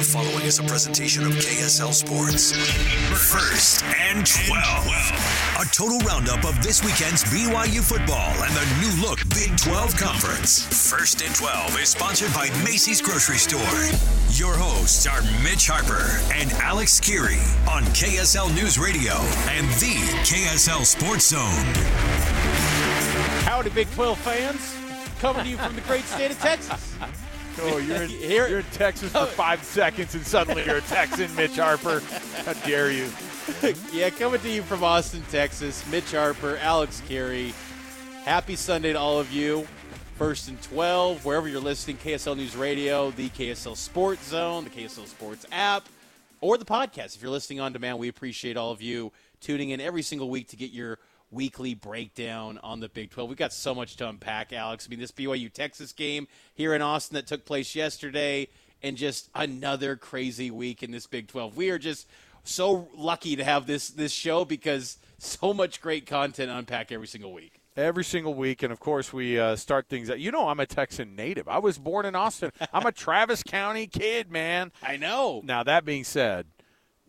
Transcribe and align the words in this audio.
The 0.00 0.06
following 0.06 0.46
is 0.46 0.58
a 0.58 0.62
presentation 0.62 1.24
of 1.26 1.32
KSL 1.32 1.92
Sports. 1.92 2.52
First 3.30 3.84
and 3.84 4.26
12. 4.26 4.86
A 5.60 5.64
total 5.74 5.98
roundup 5.98 6.42
of 6.46 6.62
this 6.62 6.82
weekend's 6.82 7.22
BYU 7.24 7.86
football 7.86 8.32
and 8.42 8.54
the 8.56 8.64
new 8.80 9.06
look 9.06 9.18
Big 9.28 9.54
12 9.58 9.94
Conference. 9.98 10.64
First 10.90 11.20
and 11.20 11.34
12 11.34 11.78
is 11.80 11.90
sponsored 11.90 12.32
by 12.32 12.48
Macey's 12.64 13.02
Grocery 13.02 13.36
Store. 13.36 13.60
Your 14.30 14.56
hosts 14.56 15.06
are 15.06 15.20
Mitch 15.44 15.68
Harper 15.68 16.08
and 16.32 16.50
Alex 16.52 16.98
Kirry 16.98 17.36
on 17.68 17.82
KSL 17.92 18.48
News 18.54 18.78
Radio 18.78 19.16
and 19.52 19.68
the 19.84 20.00
KSL 20.24 20.86
Sports 20.86 21.26
Zone. 21.26 21.74
Howdy, 23.44 23.68
Big 23.68 23.90
12 23.90 24.18
fans. 24.18 24.76
Coming 25.20 25.44
to 25.44 25.50
you 25.50 25.58
from 25.58 25.74
the 25.74 25.82
great 25.82 26.04
state 26.04 26.30
of 26.30 26.38
Texas. 26.38 26.96
Oh, 27.58 27.78
you're 27.78 28.02
in, 28.02 28.08
Here- 28.10 28.48
you're 28.48 28.60
in 28.60 28.64
Texas 28.72 29.12
for 29.12 29.18
oh. 29.18 29.26
five 29.26 29.62
seconds, 29.64 30.14
and 30.14 30.26
suddenly 30.26 30.64
you're 30.64 30.76
a 30.76 30.82
Texan, 30.82 31.34
Mitch 31.36 31.56
Harper. 31.56 32.00
How 32.44 32.52
dare 32.66 32.90
you? 32.90 33.10
yeah, 33.92 34.10
coming 34.10 34.40
to 34.40 34.50
you 34.50 34.62
from 34.62 34.84
Austin, 34.84 35.22
Texas. 35.30 35.86
Mitch 35.90 36.12
Harper, 36.12 36.56
Alex 36.58 37.02
Kirry. 37.08 37.52
Happy 38.24 38.56
Sunday 38.56 38.92
to 38.92 38.98
all 38.98 39.18
of 39.18 39.32
you. 39.32 39.66
First 40.16 40.48
and 40.48 40.60
12, 40.62 41.24
wherever 41.24 41.48
you're 41.48 41.60
listening, 41.60 41.96
KSL 41.96 42.36
News 42.36 42.54
Radio, 42.54 43.10
the 43.12 43.30
KSL 43.30 43.74
Sports 43.74 44.28
Zone, 44.28 44.64
the 44.64 44.70
KSL 44.70 45.06
Sports 45.06 45.46
app, 45.50 45.88
or 46.42 46.58
the 46.58 46.64
podcast. 46.66 47.16
If 47.16 47.22
you're 47.22 47.30
listening 47.30 47.60
on 47.60 47.72
demand, 47.72 47.98
we 47.98 48.08
appreciate 48.08 48.58
all 48.58 48.70
of 48.70 48.82
you 48.82 49.12
tuning 49.40 49.70
in 49.70 49.80
every 49.80 50.02
single 50.02 50.28
week 50.28 50.48
to 50.48 50.56
get 50.56 50.70
your 50.72 50.98
weekly 51.30 51.74
breakdown 51.74 52.58
on 52.62 52.80
the 52.80 52.88
Big 52.88 53.10
12. 53.10 53.28
We've 53.28 53.38
got 53.38 53.52
so 53.52 53.74
much 53.74 53.96
to 53.96 54.08
unpack, 54.08 54.52
Alex. 54.52 54.86
I 54.86 54.90
mean, 54.90 55.00
this 55.00 55.12
BYU 55.12 55.52
Texas 55.52 55.92
game 55.92 56.26
here 56.54 56.74
in 56.74 56.82
Austin 56.82 57.14
that 57.14 57.26
took 57.26 57.44
place 57.44 57.74
yesterday, 57.74 58.48
and 58.82 58.96
just 58.96 59.30
another 59.34 59.96
crazy 59.96 60.50
week 60.50 60.82
in 60.82 60.90
this 60.90 61.06
Big 61.06 61.28
12. 61.28 61.56
We 61.56 61.70
are 61.70 61.78
just 61.78 62.08
so 62.42 62.88
lucky 62.94 63.36
to 63.36 63.44
have 63.44 63.66
this 63.66 63.90
this 63.90 64.12
show 64.12 64.44
because 64.44 64.98
so 65.18 65.52
much 65.52 65.80
great 65.80 66.06
content 66.06 66.50
unpack 66.50 66.90
every 66.90 67.06
single 67.06 67.32
week. 67.32 67.60
Every 67.76 68.04
single 68.04 68.34
week, 68.34 68.62
and 68.62 68.72
of 68.72 68.80
course, 68.80 69.12
we 69.12 69.38
uh, 69.38 69.54
start 69.54 69.88
things 69.88 70.10
out. 70.10 70.18
You 70.18 70.32
know, 70.32 70.48
I'm 70.48 70.58
a 70.58 70.66
Texan 70.66 71.14
native. 71.14 71.46
I 71.46 71.58
was 71.58 71.78
born 71.78 72.04
in 72.04 72.16
Austin. 72.16 72.50
I'm 72.72 72.84
a 72.84 72.92
Travis 72.92 73.42
County 73.42 73.86
kid, 73.86 74.30
man. 74.30 74.72
I 74.82 74.96
know. 74.96 75.40
Now, 75.44 75.62
that 75.62 75.84
being 75.84 76.02
said, 76.04 76.46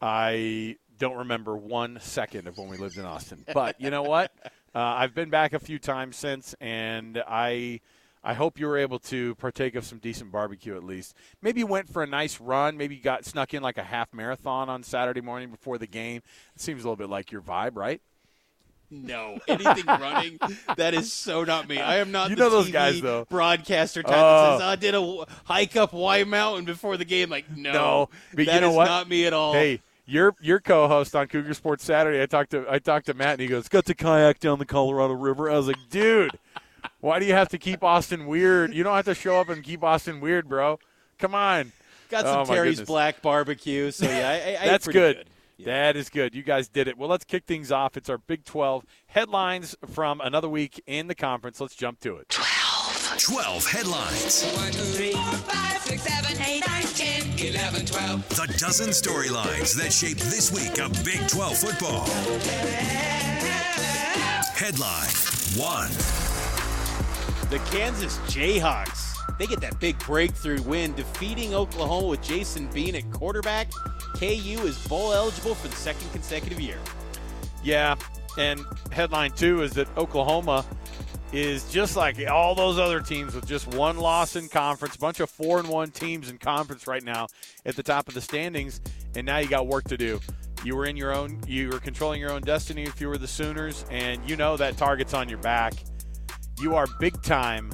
I 0.01 0.77
don't 1.01 1.17
remember 1.17 1.57
one 1.57 1.97
second 1.99 2.47
of 2.47 2.57
when 2.57 2.69
we 2.69 2.77
lived 2.77 2.97
in 2.97 3.05
Austin. 3.05 3.43
But 3.53 3.79
you 3.81 3.89
know 3.89 4.03
what? 4.03 4.31
Uh, 4.73 4.79
I've 4.79 5.13
been 5.13 5.29
back 5.29 5.51
a 5.51 5.59
few 5.59 5.77
times 5.79 6.15
since, 6.15 6.55
and 6.61 7.21
I. 7.27 7.81
I 8.23 8.35
hope 8.35 8.57
you 8.57 8.67
were 8.67 8.77
able 8.77 8.99
to 8.99 9.33
partake 9.35 9.73
of 9.75 9.83
some 9.83 9.97
decent 9.97 10.31
barbecue 10.31 10.77
at 10.77 10.83
least. 10.85 11.13
Maybe 11.41 11.59
you 11.61 11.65
went 11.67 11.89
for 11.91 12.03
a 12.03 12.07
nice 12.07 12.39
run. 12.39 12.77
Maybe 12.77 12.95
you 12.95 13.01
got 13.01 13.25
snuck 13.25 13.53
in 13.53 13.61
like 13.63 13.77
a 13.79 13.83
half 13.83 14.13
marathon 14.13 14.69
on 14.69 14.83
Saturday 14.83 15.19
morning 15.21 15.49
before 15.49 15.77
the 15.79 15.87
game. 15.87 16.21
It 16.55 16.61
seems 16.61 16.83
a 16.83 16.87
little 16.87 16.95
bit 16.95 17.09
like 17.09 17.31
your 17.33 17.41
vibe, 17.41 17.71
right? 17.75 17.99
No, 18.89 19.39
anything 19.47 19.85
running, 19.87 20.37
that 20.77 20.93
is 20.93 21.11
so 21.11 21.43
not 21.43 21.67
me. 21.67 21.79
I 21.79 21.97
am 21.97 22.11
not 22.11 22.29
You 22.29 22.35
the 22.35 22.43
know 22.43 22.49
those 22.51 22.67
TV 22.69 22.73
guys, 22.73 23.01
though. 23.01 23.25
broadcaster 23.29 24.03
type 24.03 24.13
Oh. 24.15 24.51
that 24.51 24.59
says, 24.59 24.61
I 24.67 24.75
did 24.75 24.95
a 24.95 25.25
hike 25.45 25.75
up 25.75 25.91
Y 25.91 26.23
Mountain 26.25 26.65
before 26.65 26.95
the 26.97 27.05
game. 27.05 27.29
Like, 27.29 27.49
no, 27.55 27.71
No, 27.73 28.09
but 28.35 28.45
that 28.45 28.55
you 28.55 28.61
know 28.61 28.69
is 28.69 28.75
what? 28.75 28.85
not 28.85 29.09
me 29.09 29.25
at 29.25 29.33
all. 29.33 29.53
Hey, 29.53 29.81
your 30.11 30.35
your 30.41 30.59
co-host 30.59 31.15
on 31.15 31.27
Cougar 31.27 31.53
Sports 31.53 31.83
Saturday. 31.83 32.21
I 32.21 32.25
talked 32.25 32.51
to 32.51 32.65
I 32.69 32.79
talked 32.79 33.05
to 33.07 33.13
Matt, 33.13 33.33
and 33.33 33.41
he 33.41 33.47
goes, 33.47 33.67
"Got 33.67 33.85
to 33.85 33.93
kayak 33.93 34.39
down 34.39 34.59
the 34.59 34.65
Colorado 34.65 35.13
River." 35.13 35.49
I 35.49 35.55
was 35.57 35.67
like, 35.67 35.89
"Dude, 35.89 36.37
why 36.99 37.19
do 37.19 37.25
you 37.25 37.33
have 37.33 37.49
to 37.49 37.57
keep 37.57 37.83
Austin 37.83 38.27
weird? 38.27 38.73
You 38.73 38.83
don't 38.83 38.95
have 38.95 39.05
to 39.05 39.15
show 39.15 39.39
up 39.39 39.49
and 39.49 39.63
keep 39.63 39.83
Austin 39.83 40.19
weird, 40.19 40.49
bro. 40.49 40.79
Come 41.17 41.33
on." 41.33 41.71
Got 42.09 42.25
some 42.25 42.39
Oh, 42.41 42.45
Terry's 42.45 42.75
goodness. 42.75 42.87
Black 42.87 43.21
barbecue. 43.21 43.89
So, 43.91 44.05
yeah, 44.05 44.29
I, 44.29 44.63
I, 44.63 44.67
That's 44.67 44.83
pretty 44.83 44.99
good. 44.99 45.25
That 45.63 45.95
is 45.95 46.09
good. 46.09 46.35
You 46.35 46.43
guys 46.43 46.67
did 46.67 46.89
it. 46.89 46.97
Well, 46.97 47.07
let's 47.07 47.23
kick 47.23 47.45
things 47.45 47.71
off. 47.71 47.95
It's 47.95 48.09
our 48.09 48.17
Big 48.17 48.43
12 48.43 48.83
headlines 49.05 49.75
from 49.87 50.19
another 50.19 50.49
week 50.49 50.81
in 50.85 51.07
the 51.07 51.15
conference. 51.15 51.61
Let's 51.61 51.75
jump 51.75 51.99
to 52.01 52.17
it. 52.17 52.37
12 53.21 53.65
headlines. 53.67 54.43
One, 54.55 54.71
two, 54.71 54.79
three, 54.79 55.11
four, 55.11 55.21
five, 55.21 55.79
six, 55.81 56.01
seven, 56.01 56.41
eight, 56.41 56.63
nine, 56.67 56.81
ten, 56.81 57.37
eleven, 57.37 57.85
twelve. 57.85 58.27
The 58.29 58.51
dozen 58.57 58.89
storylines 58.89 59.75
that 59.75 59.93
shape 59.93 60.17
this 60.17 60.51
week 60.51 60.79
of 60.79 60.91
Big 61.05 61.27
12 61.27 61.55
football. 61.55 62.05
Headline 64.55 65.11
1. 65.55 65.89
The 67.51 67.59
Kansas 67.69 68.17
Jayhawks. 68.33 69.15
They 69.37 69.45
get 69.45 69.61
that 69.61 69.79
big 69.79 69.99
breakthrough 69.99 70.63
win, 70.63 70.95
defeating 70.95 71.53
Oklahoma 71.53 72.07
with 72.07 72.23
Jason 72.23 72.67
Bean 72.73 72.95
at 72.95 73.11
quarterback. 73.11 73.69
KU 74.15 74.25
is 74.25 74.79
bowl 74.87 75.13
eligible 75.13 75.53
for 75.53 75.67
the 75.67 75.75
second 75.75 76.11
consecutive 76.11 76.59
year. 76.59 76.79
Yeah, 77.63 77.97
and 78.39 78.61
headline 78.91 79.31
two 79.31 79.61
is 79.61 79.73
that 79.73 79.95
Oklahoma 79.95 80.65
is 81.31 81.69
just 81.71 81.95
like 81.95 82.17
all 82.29 82.55
those 82.55 82.77
other 82.77 82.99
teams 82.99 83.33
with 83.33 83.45
just 83.45 83.67
one 83.67 83.97
loss 83.97 84.35
in 84.35 84.49
conference, 84.49 84.97
bunch 84.97 85.19
of 85.19 85.29
four 85.29 85.59
and 85.59 85.69
one 85.69 85.91
teams 85.91 86.29
in 86.29 86.37
conference 86.37 86.87
right 86.87 87.03
now 87.03 87.27
at 87.65 87.75
the 87.75 87.83
top 87.83 88.07
of 88.07 88.13
the 88.13 88.21
standings, 88.21 88.81
and 89.15 89.25
now 89.25 89.37
you 89.37 89.47
got 89.47 89.67
work 89.67 89.85
to 89.85 89.97
do. 89.97 90.19
You 90.63 90.75
were 90.75 90.85
in 90.85 90.97
your 90.97 91.13
own, 91.13 91.39
you 91.47 91.69
were 91.69 91.79
controlling 91.79 92.19
your 92.19 92.31
own 92.31 92.41
destiny 92.41 92.83
if 92.83 92.99
you 93.01 93.07
were 93.07 93.17
the 93.17 93.27
Sooners, 93.27 93.85
and 93.89 94.21
you 94.29 94.35
know 94.35 94.57
that 94.57 94.77
target's 94.77 95.13
on 95.13 95.29
your 95.29 95.39
back. 95.39 95.73
You 96.59 96.75
are 96.75 96.85
big 96.99 97.21
time 97.23 97.71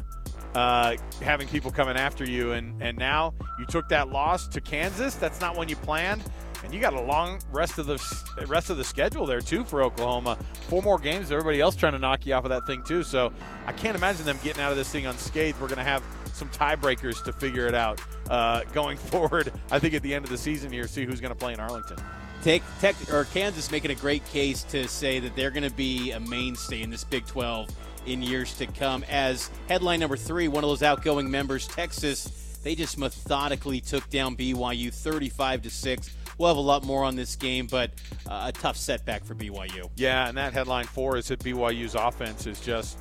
uh, 0.55 0.95
having 1.21 1.47
people 1.47 1.71
coming 1.71 1.97
after 1.97 2.23
you, 2.23 2.53
and 2.53 2.81
and 2.81 2.97
now 2.97 3.33
you 3.59 3.65
took 3.65 3.89
that 3.89 4.09
loss 4.09 4.47
to 4.49 4.61
Kansas. 4.61 5.15
That's 5.15 5.41
not 5.41 5.57
one 5.57 5.67
you 5.67 5.75
planned, 5.75 6.23
and 6.63 6.73
you 6.73 6.79
got 6.79 6.93
a 6.93 7.01
long 7.01 7.39
rest 7.51 7.77
of 7.77 7.85
the 7.85 8.45
rest 8.47 8.69
of 8.69 8.77
the 8.77 8.83
schedule 8.83 9.25
there 9.25 9.41
too 9.41 9.63
for 9.63 9.83
Oklahoma. 9.83 10.37
Four 10.67 10.81
more 10.81 10.97
games. 10.99 11.31
Everybody 11.31 11.61
else 11.61 11.75
trying 11.75 11.93
to 11.93 11.99
knock 11.99 12.25
you 12.25 12.33
off 12.33 12.43
of 12.43 12.49
that 12.49 12.65
thing 12.65 12.83
too. 12.83 13.03
So 13.03 13.31
I 13.65 13.71
can't 13.71 13.95
imagine 13.95 14.25
them 14.25 14.39
getting 14.43 14.61
out 14.61 14.71
of 14.71 14.77
this 14.77 14.91
thing 14.91 15.05
unscathed. 15.05 15.59
We're 15.59 15.67
going 15.67 15.77
to 15.77 15.83
have 15.83 16.03
some 16.33 16.49
tiebreakers 16.49 17.23
to 17.23 17.33
figure 17.33 17.67
it 17.67 17.75
out 17.75 18.01
uh, 18.29 18.63
going 18.73 18.97
forward. 19.11 19.51
I 19.71 19.79
think 19.79 19.93
at 19.93 20.01
the 20.01 20.13
end 20.13 20.25
of 20.25 20.31
the 20.31 20.37
season 20.37 20.71
here, 20.71 20.87
see 20.87 21.05
who's 21.05 21.21
going 21.21 21.33
to 21.33 21.39
play 21.39 21.53
in 21.53 21.59
Arlington. 21.59 21.97
Take 22.43 22.63
Tech 22.79 22.95
or 23.11 23.25
Kansas 23.25 23.71
making 23.71 23.91
a 23.91 23.95
great 23.95 24.25
case 24.27 24.63
to 24.63 24.87
say 24.87 25.19
that 25.19 25.35
they're 25.35 25.51
going 25.51 25.67
to 25.67 25.75
be 25.75 26.11
a 26.11 26.19
mainstay 26.19 26.81
in 26.81 26.89
this 26.89 27.03
Big 27.03 27.25
12 27.25 27.69
in 28.05 28.21
years 28.21 28.53
to 28.55 28.67
come. 28.67 29.03
As 29.09 29.49
headline 29.67 29.99
number 29.99 30.15
three, 30.15 30.47
one 30.47 30.63
of 30.63 30.69
those 30.69 30.83
outgoing 30.83 31.29
members, 31.29 31.67
Texas, 31.67 32.59
they 32.63 32.75
just 32.75 32.97
methodically 32.97 33.81
took 33.81 34.09
down 34.09 34.35
BYU 34.35 34.93
35 34.93 35.63
to 35.63 35.69
six. 35.69 36.15
We'll 36.37 36.49
have 36.49 36.57
a 36.57 36.61
lot 36.61 36.83
more 36.83 37.03
on 37.03 37.15
this 37.15 37.35
game, 37.35 37.67
but 37.67 37.91
uh, 38.29 38.45
a 38.47 38.51
tough 38.51 38.77
setback 38.77 39.25
for 39.25 39.33
BYU. 39.33 39.89
Yeah, 39.95 40.27
and 40.27 40.37
that 40.37 40.53
headline 40.53 40.85
four 40.85 41.17
is 41.17 41.27
that 41.29 41.39
BYU's 41.39 41.95
offense 41.95 42.45
is 42.45 42.59
just, 42.59 42.99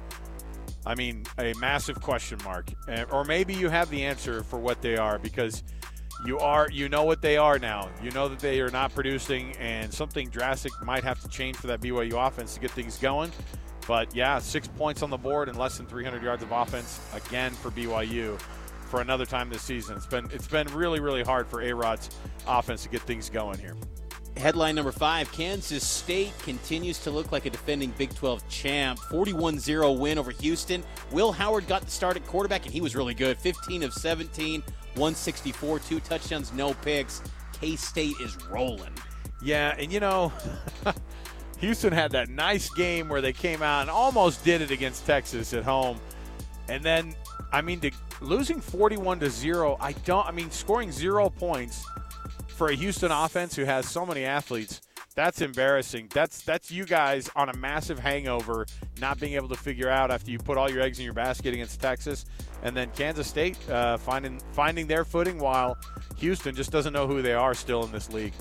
I 0.87 0.95
mean, 0.95 1.25
a 1.39 1.53
massive 1.55 2.01
question 2.01 2.39
mark. 2.45 2.71
Or 3.11 3.25
maybe 3.25 3.55
you 3.55 3.69
have 3.69 3.91
the 3.91 4.05
answer 4.05 4.43
for 4.43 4.59
what 4.59 4.81
they 4.81 4.97
are 4.97 5.19
because 5.19 5.63
you 6.25 6.39
are, 6.39 6.69
you 6.73 6.89
know 6.89 7.05
what 7.05 7.21
they 7.21 7.37
are 7.37 7.59
now. 7.59 7.91
You 8.03 8.11
know 8.13 8.29
that 8.29 8.39
they 8.39 8.61
are 8.61 8.71
not 8.71 8.95
producing, 8.95 9.53
and 9.57 9.93
something 9.93 10.31
drastic 10.31 10.73
might 10.83 11.05
have 11.05 11.21
to 11.21 11.29
change 11.29 11.57
for 11.57 11.67
that 11.67 11.81
BYU 11.81 12.27
offense 12.27 12.55
to 12.55 12.61
get 12.61 12.71
things 12.71 12.97
going. 12.97 13.31
But 13.87 14.15
yeah, 14.15 14.39
six 14.39 14.67
points 14.67 15.03
on 15.03 15.11
the 15.11 15.17
board 15.17 15.49
and 15.49 15.59
less 15.59 15.77
than 15.77 15.87
300 15.87 16.23
yards 16.23 16.43
of 16.43 16.51
offense 16.53 17.01
again 17.15 17.53
for 17.53 17.71
BYU 17.71 18.41
for 18.87 19.01
another 19.01 19.27
time 19.27 19.51
this 19.51 19.63
season. 19.63 19.97
It's 19.97 20.07
been 20.07 20.29
it's 20.33 20.49
been 20.49 20.67
really 20.69 21.01
really 21.01 21.23
hard 21.23 21.47
for 21.47 21.63
A 21.63 21.73
Rod's 21.73 22.11
offense 22.47 22.83
to 22.85 22.89
get 22.89 23.03
things 23.03 23.29
going 23.29 23.59
here. 23.59 23.77
Headline 24.37 24.75
number 24.75 24.93
five 24.93 25.33
Kansas 25.33 25.87
State 25.87 26.33
continues 26.41 26.99
to 27.01 27.11
look 27.11 27.33
like 27.33 27.47
a 27.47 27.51
defending 27.51 27.91
Big 27.97 28.15
12 28.15 28.47
champ. 28.49 28.99
41 28.99 29.59
0 29.59 29.93
win 29.93 30.19
over 30.19 30.31
Houston. 30.31 30.85
Will 31.11 31.33
Howard 31.33 31.67
got 31.67 31.83
the 31.83 31.91
start 31.91 32.17
at 32.17 32.27
quarterback, 32.27 32.67
and 32.67 32.75
he 32.75 32.83
was 32.83 32.95
really 32.95 33.15
good. 33.15 33.39
15 33.39 33.83
of 33.83 33.95
17, 33.95 34.61
164, 34.61 35.79
two 35.79 36.01
touchdowns, 36.01 36.53
no 36.53 36.75
picks. 36.75 37.23
K 37.59 37.77
State 37.77 38.15
is 38.21 38.37
rolling. 38.47 38.93
Yeah, 39.43 39.75
and 39.79 39.91
you 39.91 40.01
know, 40.01 40.33
Houston 41.59 41.93
had 41.93 42.11
that 42.13 42.29
nice 42.29 42.69
game 42.71 43.09
where 43.09 43.23
they 43.23 43.33
came 43.33 43.63
out 43.63 43.83
and 43.83 43.91
almost 43.91 44.45
did 44.45 44.61
it 44.61 44.71
against 44.71 45.07
Texas 45.07 45.55
at 45.55 45.65
home. 45.65 45.99
And 46.69 46.83
then, 46.83 47.15
I 47.53 47.63
mean, 47.63 47.81
to, 47.81 47.91
losing 48.21 48.61
41 48.61 49.21
to 49.21 49.31
0, 49.31 49.77
I 49.81 49.93
don't, 49.93 50.27
I 50.27 50.31
mean, 50.31 50.51
scoring 50.51 50.93
zero 50.93 51.29
points 51.29 51.85
for 52.49 52.69
a 52.69 52.75
Houston 52.75 53.11
offense 53.11 53.55
who 53.55 53.65
has 53.65 53.89
so 53.89 54.07
many 54.07 54.25
athletes. 54.25 54.81
That's 55.15 55.41
embarrassing. 55.41 56.11
That's 56.13 56.43
that's 56.43 56.71
you 56.71 56.85
guys 56.85 57.31
on 57.35 57.49
a 57.49 57.57
massive 57.57 57.99
hangover, 57.99 58.67
not 59.01 59.19
being 59.19 59.33
able 59.33 59.49
to 59.49 59.55
figure 59.55 59.89
out 59.89 60.11
after 60.11 60.31
you 60.31 60.39
put 60.39 60.59
all 60.59 60.71
your 60.71 60.83
eggs 60.83 60.99
in 60.99 61.07
your 61.07 61.15
basket 61.15 61.55
against 61.55 61.81
Texas, 61.81 62.27
and 62.63 62.77
then 62.77 62.91
Kansas 62.91 63.27
State 63.27 63.57
uh, 63.71 63.97
finding 63.97 64.39
finding 64.53 64.87
their 64.87 65.07
footing 65.07 65.39
while 65.39 65.79
Houston 66.19 66.55
just 66.55 66.71
doesn't 66.71 66.93
know 66.93 67.07
who 67.07 67.23
they 67.23 67.33
are 67.33 67.55
still 67.55 67.83
in 67.85 67.93
this 67.93 68.13
league. 68.13 68.35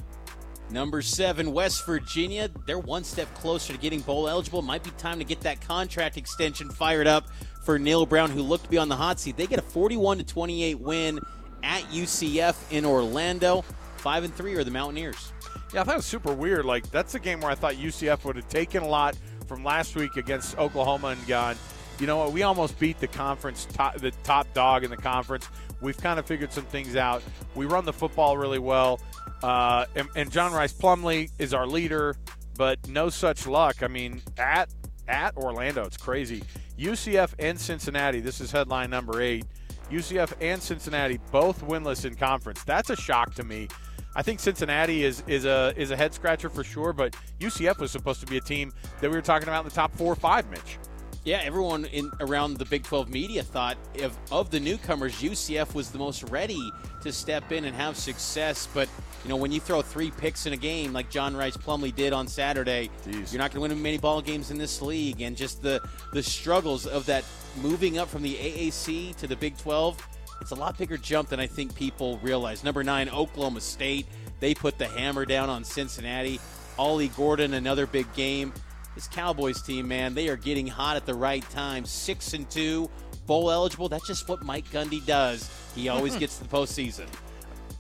Number 0.69 1.01
seven, 1.01 1.54
West 1.54 1.86
Virginia. 1.86 2.50
They're 2.66 2.80
one 2.80 3.06
step 3.06 3.33
closer 3.36 3.72
to 3.72 3.80
getting 3.80 4.01
bowl 4.01 4.27
eligible. 4.27 4.62
Might 4.62 4.83
be 4.83 4.89
time 4.92 5.19
to 5.19 5.25
get 5.25 5.39
that 5.42 5.62
contract 5.62 6.18
extension 6.18 6.69
fired 6.69 7.07
up 7.07 7.30
for 7.65 7.79
Neal 7.79 8.06
Brown, 8.06 8.29
who 8.29 8.44
looked 8.44 8.65
to 8.65 8.69
be 8.69 8.77
on 8.77 8.89
the 8.89 8.95
hot 8.95 9.19
seat. 9.19 9.35
They 9.35 9.47
get 9.47 9.59
a 9.59 9.63
41 9.63 10.19
to 10.19 10.23
28 10.23 10.79
win 10.79 11.19
at 11.63 11.81
UCF 11.85 12.56
in 12.71 12.85
Orlando. 12.85 13.63
Five 13.97 14.23
and 14.23 14.33
three 14.33 14.53
are 14.53 14.63
the 14.63 14.71
Mountaineers. 14.71 15.33
Yeah, 15.73 15.81
I 15.81 15.83
thought 15.83 15.95
it 15.95 15.97
was 15.97 16.06
super 16.06 16.31
weird. 16.31 16.63
Like 16.63 16.89
that's 16.91 17.15
a 17.15 17.19
game 17.19 17.41
where 17.41 17.51
I 17.51 17.56
thought 17.56 17.73
UCF 17.73 18.23
would 18.23 18.35
have 18.35 18.47
taken 18.47 18.83
a 18.83 18.88
lot 18.88 19.17
from 19.47 19.63
last 19.63 19.95
week 19.95 20.15
against 20.15 20.57
Oklahoma 20.59 21.07
and 21.07 21.27
gone. 21.27 21.56
You 22.00 22.07
know 22.07 22.17
what? 22.17 22.33
We 22.33 22.44
almost 22.44 22.77
beat 22.77 23.00
the 23.00 23.07
conference, 23.07 23.65
top, 23.73 23.97
the 23.97 24.12
top 24.23 24.53
dog 24.53 24.83
in 24.83 24.91
the 24.91 24.97
conference. 24.97 25.50
We've 25.81 25.97
kind 25.97 26.19
of 26.19 26.25
figured 26.25 26.53
some 26.53 26.65
things 26.65 26.95
out. 26.95 27.23
We 27.56 27.65
run 27.65 27.85
the 27.85 27.94
football 27.94 28.38
really 28.38 28.59
well, 28.59 29.00
uh, 29.41 29.85
and, 29.95 30.07
and 30.15 30.31
John 30.31 30.53
Rhys 30.53 30.73
Plumlee 30.73 31.31
is 31.39 31.53
our 31.53 31.65
leader, 31.65 32.15
but 32.57 32.85
no 32.88 33.09
such 33.09 33.47
luck. 33.47 33.81
I 33.81 33.88
mean, 33.88 34.21
at 34.38 34.69
at 35.07 35.35
Orlando, 35.37 35.83
it's 35.85 35.97
crazy. 35.97 36.43
UCF 36.77 37.33
and 37.39 37.59
Cincinnati. 37.59 38.19
This 38.19 38.41
is 38.41 38.51
headline 38.51 38.89
number 38.89 39.21
eight. 39.21 39.45
UCF 39.89 40.33
and 40.41 40.61
Cincinnati 40.61 41.19
both 41.31 41.63
winless 41.63 42.05
in 42.05 42.15
conference. 42.15 42.63
That's 42.63 42.89
a 42.89 42.95
shock 42.95 43.33
to 43.35 43.43
me. 43.43 43.67
I 44.15 44.21
think 44.21 44.39
Cincinnati 44.39 45.03
is 45.03 45.23
is 45.27 45.45
a 45.45 45.73
is 45.75 45.91
a 45.91 45.97
head 45.97 46.13
scratcher 46.13 46.49
for 46.49 46.63
sure, 46.63 46.93
but 46.93 47.15
UCF 47.39 47.79
was 47.79 47.91
supposed 47.91 48.21
to 48.21 48.25
be 48.25 48.37
a 48.37 48.41
team 48.41 48.71
that 49.01 49.09
we 49.09 49.15
were 49.15 49.21
talking 49.21 49.47
about 49.47 49.59
in 49.59 49.69
the 49.69 49.75
top 49.75 49.93
four 49.95 50.11
or 50.11 50.15
five, 50.15 50.49
Mitch. 50.49 50.77
Yeah, 51.25 51.42
everyone 51.44 51.86
in 51.86 52.12
around 52.19 52.57
the 52.57 52.66
Big 52.66 52.83
12 52.83 53.10
media 53.10 53.42
thought 53.42 53.77
if, 53.95 54.16
of 54.31 54.51
the 54.51 54.60
newcomers, 54.60 55.16
UCF 55.24 55.74
was 55.74 55.89
the 55.89 55.98
most 55.98 56.22
ready 56.30 56.72
to 57.01 57.12
step 57.12 57.51
in 57.51 57.66
and 57.66 57.75
have 57.75 57.98
success. 57.98 58.68
But 58.72 58.88
you 59.24 59.30
know, 59.30 59.36
when 59.36 59.51
you 59.51 59.60
throw 59.60 59.81
three 59.81 60.12
picks 60.12 60.45
in 60.45 60.54
a 60.54 60.57
game 60.57 60.94
like 60.94 61.10
John 61.10 61.36
Rhys 61.36 61.57
Plumlee 61.57 61.95
did 61.95 62.13
on 62.13 62.27
Saturday, 62.27 62.92
Jeez. 63.07 63.33
you're 63.33 63.42
not 63.42 63.51
going 63.51 63.68
to 63.68 63.74
win 63.74 63.81
many 63.81 63.98
ball 63.98 64.22
games 64.22 64.51
in 64.51 64.60
this 64.60 64.83
league. 64.83 65.22
And 65.22 65.36
just 65.36 65.63
the 65.63 65.81
the 66.13 66.22
struggles 66.22 66.86
of 66.86 67.07
that 67.07 67.24
moving 67.60 67.98
up 67.98 68.07
from 68.07 68.22
the 68.22 68.36
AAC 68.36 69.16
to 69.16 69.25
the 69.25 69.36
Big 69.36 69.57
12, 69.57 70.07
it's 70.42 70.51
a 70.51 70.56
lot 70.56 70.77
bigger 70.77 70.95
jump 70.95 71.30
than 71.30 71.39
I 71.39 71.48
think 71.48 71.74
people 71.74 72.19
realize. 72.19 72.63
Number 72.63 72.83
nine, 72.83 73.10
Oklahoma 73.10 73.62
State, 73.62 74.06
they 74.39 74.54
put 74.54 74.77
the 74.77 74.86
hammer 74.86 75.25
down 75.25 75.50
on 75.50 75.63
Cincinnati. 75.63 76.39
Ollie 76.77 77.07
Gordon, 77.07 77.56
another 77.56 77.88
big 77.88 78.13
game. 78.13 78.54
This 78.95 79.07
Cowboys 79.07 79.62
team, 79.62 79.88
man, 79.88 80.13
they 80.13 80.30
are 80.30 80.38
getting 80.38 80.68
hot 80.68 80.95
at 80.95 81.06
the 81.06 81.13
right 81.13 81.47
time. 81.50 81.86
Six 81.86 82.33
and 82.33 82.50
two, 82.50 82.89
bowl 83.27 83.51
eligible. 83.51 83.89
That's 83.89 84.07
just 84.07 84.27
what 84.30 84.44
Mike 84.44 84.69
Gundy 84.71 85.06
does. 85.06 85.50
He 85.75 85.89
always 85.89 86.15
gets 86.18 86.38
to 86.38 86.44
the 86.45 86.50
postseason. 86.50 87.07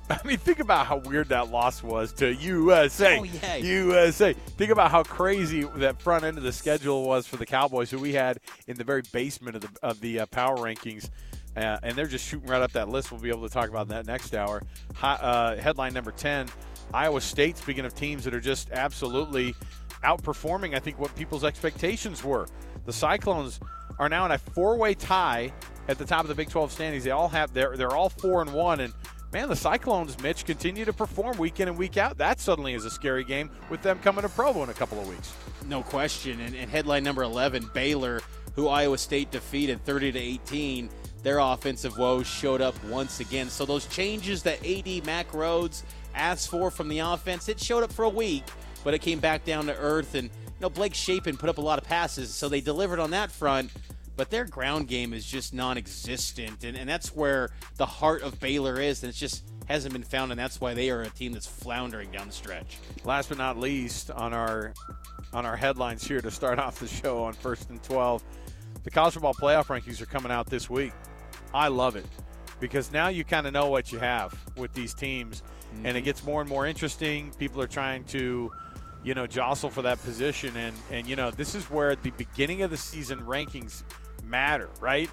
I 0.09 0.19
mean, 0.23 0.37
think 0.37 0.59
about 0.59 0.85
how 0.85 0.97
weird 0.97 1.29
that 1.29 1.49
loss 1.49 1.81
was 1.81 2.13
to 2.13 2.33
USA. 2.33 3.17
Oh, 3.17 3.23
yeah. 3.23 3.55
USA. 3.55 4.33
Think 4.33 4.71
about 4.71 4.91
how 4.91 5.01
crazy 5.01 5.63
that 5.77 5.99
front 5.99 6.23
end 6.23 6.37
of 6.37 6.43
the 6.43 6.51
schedule 6.51 7.03
was 7.07 7.25
for 7.25 7.37
the 7.37 7.45
Cowboys, 7.45 7.89
who 7.89 7.97
we 7.97 8.13
had 8.13 8.39
in 8.67 8.77
the 8.77 8.83
very 8.83 9.01
basement 9.11 9.55
of 9.55 9.61
the 9.63 9.69
of 9.81 9.99
the 10.01 10.19
uh, 10.19 10.25
power 10.27 10.57
rankings, 10.57 11.09
uh, 11.57 11.79
and 11.81 11.95
they're 11.95 12.05
just 12.05 12.27
shooting 12.27 12.47
right 12.47 12.61
up 12.61 12.71
that 12.73 12.89
list. 12.89 13.11
We'll 13.11 13.21
be 13.21 13.29
able 13.29 13.47
to 13.47 13.53
talk 13.53 13.69
about 13.69 13.87
that 13.87 14.05
next 14.05 14.35
hour. 14.35 14.61
Uh, 15.01 15.55
headline 15.55 15.93
number 15.93 16.11
ten: 16.11 16.49
Iowa 16.93 17.19
State. 17.21 17.57
Speaking 17.57 17.85
of 17.85 17.95
teams 17.95 18.25
that 18.25 18.35
are 18.35 18.39
just 18.39 18.69
absolutely 18.71 19.55
outperforming, 20.05 20.75
I 20.75 20.79
think 20.79 20.99
what 20.99 21.15
people's 21.15 21.43
expectations 21.43 22.23
were. 22.23 22.47
The 22.85 22.93
Cyclones 22.93 23.59
are 23.99 24.09
now 24.09 24.25
in 24.25 24.31
a 24.31 24.37
four-way 24.37 24.93
tie 24.93 25.51
at 25.87 25.97
the 25.97 26.05
top 26.05 26.21
of 26.21 26.27
the 26.27 26.35
Big 26.35 26.49
12 26.49 26.71
standings. 26.71 27.03
They 27.03 27.11
all 27.11 27.29
have 27.29 27.53
they're 27.53 27.75
they're 27.77 27.95
all 27.95 28.09
four 28.09 28.41
and 28.41 28.53
one 28.53 28.79
and. 28.81 28.93
Man, 29.33 29.49
the 29.49 29.55
Cyclones, 29.55 30.17
Mitch, 30.21 30.45
continue 30.45 30.85
to 30.85 30.93
perform 30.93 31.37
week 31.37 31.59
in 31.59 31.67
and 31.67 31.77
week 31.77 31.97
out. 31.97 32.17
That 32.17 32.39
suddenly 32.39 32.73
is 32.73 32.85
a 32.85 32.89
scary 32.89 33.25
game 33.25 33.49
with 33.69 33.81
them 33.81 33.99
coming 33.99 34.21
to 34.21 34.29
Provo 34.29 34.63
in 34.63 34.69
a 34.69 34.73
couple 34.73 34.97
of 34.97 35.09
weeks. 35.09 35.33
No 35.67 35.83
question. 35.83 36.39
And, 36.39 36.55
and 36.55 36.71
headline 36.71 37.03
number 37.03 37.21
11, 37.23 37.71
Baylor, 37.73 38.21
who 38.55 38.69
Iowa 38.69 38.97
State 38.97 39.31
defeated 39.31 39.83
30 39.83 40.13
to 40.13 40.19
18. 40.19 40.89
Their 41.23 41.39
offensive 41.39 41.97
woes 41.97 42.27
showed 42.27 42.61
up 42.61 42.81
once 42.85 43.19
again. 43.19 43.49
So 43.49 43.65
those 43.65 43.87
changes 43.87 44.43
that 44.43 44.65
AD 44.65 45.05
Mack 45.05 45.29
Rhoades 45.31 45.83
asked 46.13 46.49
for 46.49 46.71
from 46.71 46.87
the 46.87 46.99
offense, 46.99 47.49
it 47.49 47.59
showed 47.59 47.83
up 47.83 47.91
for 47.91 48.05
a 48.05 48.09
week, 48.09 48.45
but 48.85 48.93
it 48.93 48.99
came 48.99 49.19
back 49.19 49.43
down 49.43 49.65
to 49.65 49.75
earth. 49.75 50.15
And 50.15 50.29
you 50.29 50.61
know, 50.61 50.69
Blake 50.69 50.93
Shapen 50.93 51.35
put 51.35 51.49
up 51.49 51.57
a 51.57 51.61
lot 51.61 51.77
of 51.77 51.83
passes, 51.83 52.33
so 52.33 52.47
they 52.47 52.61
delivered 52.61 52.99
on 52.99 53.11
that 53.11 53.29
front. 53.29 53.71
But 54.15 54.29
their 54.29 54.45
ground 54.45 54.87
game 54.87 55.13
is 55.13 55.25
just 55.25 55.53
non-existent, 55.53 56.63
and, 56.63 56.77
and 56.77 56.87
that's 56.87 57.13
where 57.13 57.49
the 57.75 57.85
heart 57.85 58.21
of 58.21 58.39
Baylor 58.39 58.79
is, 58.79 59.03
and 59.03 59.09
it 59.09 59.15
just 59.15 59.43
hasn't 59.65 59.91
been 59.91 60.03
found, 60.03 60.31
and 60.31 60.39
that's 60.39 60.61
why 60.61 60.73
they 60.73 60.89
are 60.89 61.01
a 61.01 61.09
team 61.09 61.33
that's 61.33 61.47
floundering 61.47 62.11
down 62.11 62.27
the 62.27 62.33
stretch. 62.33 62.77
Last 63.03 63.27
but 63.27 63.37
not 63.37 63.57
least, 63.57 64.11
on 64.11 64.33
our 64.33 64.73
on 65.33 65.45
our 65.45 65.57
headlines 65.57 66.07
here 66.07 66.21
to 66.21 66.31
start 66.31 66.59
off 66.65 66.79
the 66.79 66.87
show 66.87 67.23
on 67.25 67.33
first 67.33 67.69
and 67.69 67.83
twelve, 67.83 68.23
the 68.83 68.91
college 68.91 69.15
football 69.15 69.33
playoff 69.33 69.65
rankings 69.65 69.99
are 70.01 70.05
coming 70.05 70.31
out 70.31 70.45
this 70.45 70.69
week. 70.69 70.93
I 71.53 71.67
love 71.67 71.97
it 71.97 72.05
because 72.61 72.93
now 72.93 73.09
you 73.09 73.25
kind 73.25 73.47
of 73.47 73.53
know 73.53 73.67
what 73.67 73.91
you 73.91 73.99
have 73.99 74.33
with 74.55 74.73
these 74.73 74.93
teams, 74.93 75.43
and 75.83 75.87
it 75.87 75.95
mm-hmm. 75.95 76.05
gets 76.05 76.23
more 76.23 76.39
and 76.39 76.49
more 76.49 76.65
interesting. 76.65 77.31
People 77.37 77.61
are 77.61 77.67
trying 77.67 78.03
to, 78.05 78.51
you 79.05 79.13
know, 79.13 79.27
jostle 79.27 79.69
for 79.69 79.83
that 79.83 80.01
position, 80.03 80.57
and 80.57 80.75
and 80.91 81.07
you 81.07 81.15
know 81.15 81.29
this 81.29 81.53
is 81.53 81.69
where 81.69 81.95
the 81.95 82.09
beginning 82.11 82.63
of 82.63 82.71
the 82.71 82.77
season 82.77 83.19
rankings 83.21 83.83
matter, 84.23 84.67
right? 84.81 85.09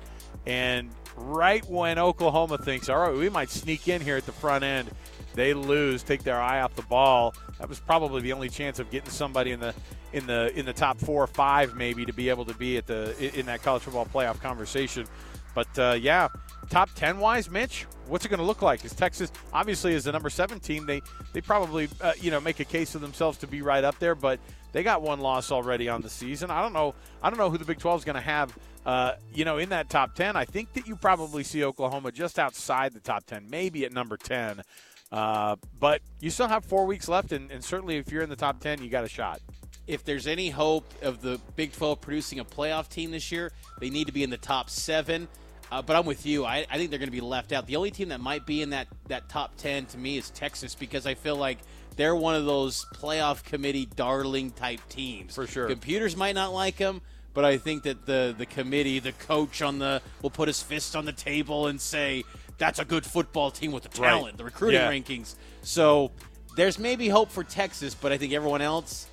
And 0.46 0.90
right 1.14 1.64
when 1.68 1.98
Oklahoma 1.98 2.56
thinks, 2.56 2.88
all 2.88 2.98
right, 2.98 3.14
we 3.14 3.28
might 3.28 3.50
sneak 3.50 3.86
in 3.88 4.00
here 4.00 4.16
at 4.16 4.24
the 4.24 4.32
front 4.32 4.64
end, 4.64 4.90
they 5.34 5.52
lose, 5.52 6.02
take 6.02 6.22
their 6.22 6.40
eye 6.40 6.62
off 6.62 6.74
the 6.74 6.82
ball. 6.82 7.34
That 7.58 7.68
was 7.68 7.80
probably 7.80 8.22
the 8.22 8.32
only 8.32 8.48
chance 8.48 8.78
of 8.78 8.90
getting 8.90 9.10
somebody 9.10 9.52
in 9.52 9.60
the 9.60 9.74
in 10.14 10.26
the 10.26 10.58
in 10.58 10.64
the 10.64 10.72
top 10.72 10.98
four 10.98 11.22
or 11.22 11.26
five, 11.28 11.76
maybe, 11.76 12.06
to 12.06 12.14
be 12.14 12.30
able 12.30 12.46
to 12.46 12.54
be 12.54 12.78
at 12.78 12.86
the 12.86 13.38
in 13.38 13.44
that 13.46 13.62
college 13.62 13.82
football 13.82 14.06
playoff 14.06 14.40
conversation. 14.40 15.06
But 15.54 15.78
uh, 15.78 15.98
yeah, 16.00 16.28
top 16.72 16.88
ten 16.94 17.18
wise, 17.18 17.50
Mitch, 17.50 17.86
what's 18.08 18.24
it 18.24 18.30
going 18.30 18.40
to 18.40 18.46
look 18.46 18.62
like? 18.62 18.82
Is 18.82 18.94
Texas 18.94 19.30
obviously 19.52 19.94
as 19.94 20.04
the 20.04 20.12
number 20.12 20.30
seven 20.30 20.58
team? 20.58 20.86
They 20.86 21.02
they 21.34 21.42
probably 21.42 21.88
uh, 22.00 22.14
you 22.18 22.30
know 22.30 22.40
make 22.40 22.60
a 22.60 22.64
case 22.64 22.94
of 22.94 23.02
themselves 23.02 23.38
to 23.38 23.46
be 23.46 23.60
right 23.60 23.84
up 23.84 23.98
there, 23.98 24.14
but 24.14 24.40
they 24.72 24.82
got 24.82 25.02
one 25.02 25.20
loss 25.20 25.52
already 25.52 25.90
on 25.90 26.00
the 26.00 26.08
season. 26.08 26.50
I 26.50 26.62
don't 26.62 26.72
know. 26.72 26.94
I 27.22 27.28
don't 27.28 27.38
know 27.38 27.50
who 27.50 27.58
the 27.58 27.66
Big 27.66 27.78
12 27.78 28.00
is 28.00 28.04
going 28.06 28.16
to 28.16 28.22
have. 28.22 28.56
Uh, 28.86 29.12
you 29.34 29.44
know, 29.44 29.58
in 29.58 29.68
that 29.68 29.90
top 29.90 30.14
10, 30.14 30.34
I 30.34 30.46
think 30.46 30.72
that 30.72 30.88
you 30.88 30.96
probably 30.96 31.44
see 31.44 31.62
Oklahoma 31.62 32.10
just 32.10 32.38
outside 32.38 32.94
the 32.94 33.00
top 33.00 33.26
10, 33.26 33.48
maybe 33.50 33.84
at 33.84 33.92
number 33.92 34.16
10. 34.16 34.62
Uh, 35.12 35.56
but 35.78 36.00
you 36.20 36.30
still 36.30 36.48
have 36.48 36.64
four 36.64 36.86
weeks 36.86 37.06
left, 37.06 37.32
and, 37.32 37.50
and 37.50 37.62
certainly 37.62 37.98
if 37.98 38.10
you're 38.10 38.22
in 38.22 38.30
the 38.30 38.34
top 38.34 38.60
10, 38.60 38.82
you 38.82 38.88
got 38.88 39.04
a 39.04 39.08
shot. 39.08 39.40
if 39.86 40.04
there's 40.04 40.26
any 40.26 40.48
hope 40.48 40.90
of 41.02 41.20
the 41.20 41.38
Big 41.54 41.72
12 41.72 42.00
producing 42.00 42.38
a 42.38 42.44
playoff 42.44 42.88
team 42.88 43.10
this 43.10 43.30
year, 43.30 43.52
they 43.78 43.90
need 43.90 44.06
to 44.06 44.12
be 44.12 44.22
in 44.22 44.30
the 44.30 44.38
top 44.38 44.70
seven. 44.70 45.28
Uh, 45.72 45.80
but 45.80 45.96
I'm 45.96 46.04
with 46.04 46.26
you. 46.26 46.44
I, 46.44 46.66
I 46.70 46.76
think 46.76 46.90
they're 46.90 46.98
going 46.98 47.08
to 47.08 47.16
be 47.16 47.22
left 47.22 47.50
out. 47.50 47.66
The 47.66 47.76
only 47.76 47.90
team 47.90 48.10
that 48.10 48.20
might 48.20 48.44
be 48.44 48.60
in 48.60 48.70
that, 48.70 48.88
that 49.08 49.30
top 49.30 49.56
10 49.56 49.86
to 49.86 49.98
me 49.98 50.18
is 50.18 50.28
Texas 50.28 50.74
because 50.74 51.06
I 51.06 51.14
feel 51.14 51.34
like 51.36 51.56
they're 51.96 52.14
one 52.14 52.34
of 52.34 52.44
those 52.44 52.84
playoff 52.94 53.42
committee 53.42 53.86
darling 53.96 54.50
type 54.50 54.80
teams. 54.90 55.34
For 55.34 55.46
sure. 55.46 55.68
Computers 55.68 56.14
might 56.14 56.34
not 56.34 56.52
like 56.52 56.76
them, 56.76 57.00
but 57.32 57.46
I 57.46 57.56
think 57.56 57.84
that 57.84 58.04
the, 58.04 58.34
the 58.36 58.44
committee, 58.44 58.98
the 58.98 59.12
coach 59.12 59.62
on 59.62 59.78
the 59.78 60.02
will 60.20 60.28
put 60.28 60.46
his 60.48 60.62
fist 60.62 60.94
on 60.94 61.06
the 61.06 61.12
table 61.12 61.68
and 61.68 61.80
say, 61.80 62.22
that's 62.58 62.78
a 62.78 62.84
good 62.84 63.06
football 63.06 63.50
team 63.50 63.72
with 63.72 63.84
the 63.84 64.02
Right. 64.02 64.10
talent, 64.10 64.36
the 64.36 64.44
recruiting 64.44 64.78
Yeah. 64.78 64.90
rankings. 64.90 65.36
So 65.62 66.12
there's 66.54 66.78
maybe 66.78 67.08
hope 67.08 67.30
for 67.30 67.44
Texas, 67.44 67.94
but 67.94 68.12
I 68.12 68.18
think 68.18 68.34
everyone 68.34 68.60
else 68.60 69.06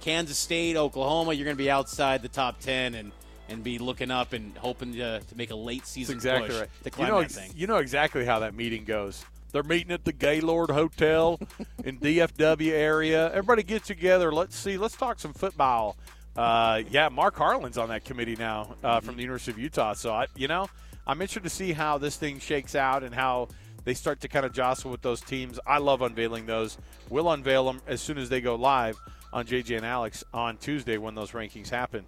Kansas 0.00 0.38
State, 0.38 0.76
Oklahoma, 0.76 1.34
you're 1.34 1.44
going 1.44 1.56
to 1.56 1.62
be 1.62 1.70
outside 1.70 2.22
the 2.22 2.28
top 2.28 2.60
10 2.60 2.94
and, 2.94 3.12
and 3.48 3.62
be 3.62 3.78
looking 3.78 4.10
up 4.10 4.32
and 4.32 4.56
hoping 4.58 4.94
to, 4.94 5.20
to 5.20 5.36
make 5.36 5.50
a 5.50 5.54
late 5.56 5.80
That's 5.80 5.90
season 5.90 6.14
exactly 6.16 6.48
push 6.48 6.60
right. 6.60 6.68
to 6.82 6.84
You 6.84 6.90
climb 6.90 7.08
know, 7.08 7.20
that 7.22 7.30
thing. 7.30 7.52
you 7.54 7.66
know 7.66 7.76
exactly 7.76 8.24
how 8.24 8.40
that 8.40 8.54
meeting 8.54 8.84
goes. 8.84 9.24
They're 9.52 9.62
meeting 9.62 9.92
at 9.92 10.04
the 10.04 10.12
Gaylord 10.12 10.70
Hotel 10.70 11.38
in 11.84 11.98
DFW 12.00 12.72
area. 12.72 13.28
Everybody 13.30 13.62
get 13.62 13.84
together. 13.84 14.32
Let's 14.32 14.56
see. 14.56 14.76
Let's 14.76 14.96
talk 14.96 15.18
some 15.20 15.32
football. 15.32 15.96
Uh, 16.36 16.82
yeah, 16.90 17.08
Mark 17.08 17.36
Harlan's 17.36 17.78
on 17.78 17.88
that 17.88 18.04
committee 18.04 18.36
now 18.36 18.74
uh, 18.84 19.00
from 19.00 19.16
the 19.16 19.22
University 19.22 19.52
of 19.52 19.58
Utah. 19.58 19.94
So 19.94 20.12
I, 20.12 20.26
you 20.36 20.48
know, 20.48 20.66
I'm 21.06 21.22
interested 21.22 21.44
to 21.44 21.50
see 21.50 21.72
how 21.72 21.96
this 21.96 22.16
thing 22.16 22.38
shakes 22.40 22.74
out 22.74 23.02
and 23.02 23.14
how 23.14 23.48
they 23.84 23.94
start 23.94 24.20
to 24.22 24.28
kind 24.28 24.44
of 24.44 24.52
jostle 24.52 24.90
with 24.90 25.00
those 25.00 25.20
teams. 25.22 25.58
I 25.66 25.78
love 25.78 26.02
unveiling 26.02 26.44
those. 26.44 26.76
We'll 27.08 27.30
unveil 27.30 27.64
them 27.64 27.80
as 27.86 28.02
soon 28.02 28.18
as 28.18 28.28
they 28.28 28.40
go 28.42 28.56
live 28.56 28.98
on 29.32 29.46
JJ 29.46 29.76
and 29.78 29.86
Alex 29.86 30.24
on 30.34 30.56
Tuesday 30.58 30.98
when 30.98 31.14
those 31.14 31.30
rankings 31.30 31.70
happen. 31.70 32.04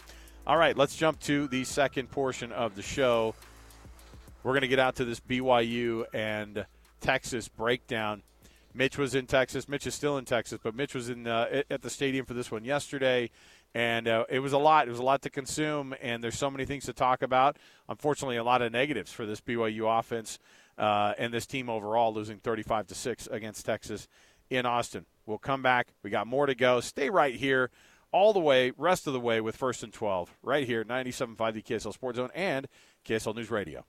All 0.49 0.57
right, 0.57 0.75
let's 0.75 0.97
jump 0.97 1.21
to 1.25 1.47
the 1.47 1.63
second 1.65 2.11
portion 2.11 2.53
of 2.53 2.75
the 2.75 2.81
show. 2.81 3.35
We're 4.43 4.53
going 4.53 4.63
to 4.63 4.69
get 4.69 4.79
out 4.79 4.97
to 4.97 5.05
this 5.05 5.21
BYU 5.21 6.07
and 6.15 6.65
Texas 7.03 7.49
breakdown. 7.49 8.23
Mitch 8.73 8.97
was 8.97 9.15
in 9.15 9.27
Texas. 9.27 9.69
Mitch 9.69 9.87
is 9.87 9.95
still 9.95 10.17
in 10.17 10.25
Texas, 10.25 10.59
but 10.63 10.75
Mitch 10.75 10.95
was 10.95 11.11
in 11.11 11.27
uh, 11.27 11.65
at- 11.69 11.83
the 11.83 11.91
stadium 11.91 12.25
for 12.25 12.33
this 12.33 12.51
one 12.51 12.65
yesterday, 12.65 13.29
and 13.75 14.09
uh, 14.09 14.25
it 14.31 14.39
was 14.39 14.55
a 14.55 14.59
lot. 14.59 14.89
It 14.89 14.91
was 14.91 15.01
a 15.01 15.03
lot 15.03 15.21
to 15.21 15.29
consume, 15.29 15.95
and 16.01 16.25
there's 16.25 16.39
so 16.39 16.51
many 16.51 16.65
things 16.65 16.87
to 16.87 16.95
talk 16.95 17.21
about. 17.21 17.59
Unfortunately, 17.87 18.39
a 18.39 18.45
lot 18.45 18.63
of 18.63 18.73
negatives 18.73 19.13
for 19.13 19.27
this 19.27 19.43
BYU 19.43 19.99
offense 19.99 20.39
uh, 20.79 21.13
and 21.19 21.31
this 21.31 21.45
team 21.45 21.69
overall, 21.69 22.15
losing 22.15 22.39
35 22.39 22.87
to 22.87 22.95
six 22.95 23.27
against 23.27 23.67
Texas 23.67 24.09
in 24.49 24.65
Austin. 24.65 25.05
We'll 25.27 25.37
come 25.37 25.61
back. 25.61 25.89
We 26.03 26.09
got 26.09 26.27
more 26.27 26.47
to 26.47 26.55
go. 26.55 26.81
Stay 26.81 27.11
right 27.11 27.35
here, 27.35 27.71
all 28.13 28.33
the 28.33 28.41
way, 28.41 28.73
rest 28.77 29.07
of 29.07 29.13
the 29.13 29.21
way 29.21 29.41
with 29.41 29.57
first 29.57 29.83
and 29.83 29.93
12, 29.93 30.35
right 30.43 30.67
here, 30.67 30.85
97.5 30.85 31.55
the 31.55 31.63
KSL 31.63 31.93
Sports 31.93 32.17
Zone 32.17 32.31
and 32.35 32.67
KSL 33.07 33.35
News 33.35 33.51
Radio. 33.51 33.85